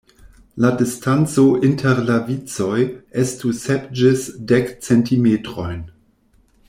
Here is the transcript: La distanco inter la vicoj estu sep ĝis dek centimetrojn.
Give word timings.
La 0.63 0.69
distanco 0.77 1.43
inter 1.67 2.01
la 2.07 2.15
vicoj 2.29 2.79
estu 3.25 3.53
sep 3.59 3.85
ĝis 4.01 4.25
dek 4.53 4.73
centimetrojn. 4.89 5.87